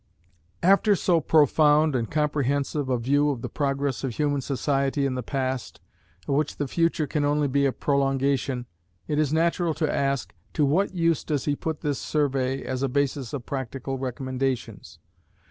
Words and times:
After 0.63 0.95
so 0.95 1.21
profound 1.21 1.95
and 1.95 2.09
comprehensive 2.09 2.89
a 2.89 2.97
view 2.97 3.29
of 3.29 3.43
the 3.43 3.49
progress 3.49 4.03
of 4.03 4.15
human 4.15 4.41
society 4.41 5.05
in 5.05 5.13
the 5.13 5.21
past, 5.21 5.79
of 6.27 6.33
which 6.33 6.55
the 6.55 6.67
future 6.67 7.05
can 7.05 7.23
only 7.23 7.47
be 7.47 7.67
a 7.67 7.71
prolongation, 7.71 8.65
it 9.07 9.19
is 9.19 9.31
natural 9.31 9.75
to 9.75 9.93
ask, 9.95 10.33
to 10.53 10.65
what 10.65 10.95
use 10.95 11.23
does 11.23 11.45
he 11.45 11.55
put 11.55 11.81
this 11.81 11.99
survey 11.99 12.63
as 12.63 12.81
a 12.81 12.89
basis 12.89 13.31
of 13.31 13.45
practical 13.45 13.99
recommendations? 13.99 14.97